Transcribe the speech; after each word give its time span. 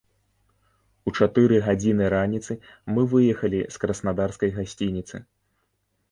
У 1.09 1.11
чатыры 1.17 1.57
гадзіны 1.65 2.07
раніцы 2.13 2.55
мы 2.95 3.03
выехалі 3.11 3.59
з 3.75 3.83
краснадарскай 3.83 4.49
гасцініцы. 4.57 5.21